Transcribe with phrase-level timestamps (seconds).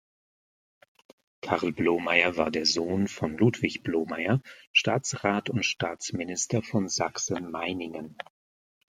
[1.43, 8.17] Carl Blomeyer war der Sohn von Ludwig Blomeyer, Staatsrat und Staatsminister von Sachsen-Meiningen.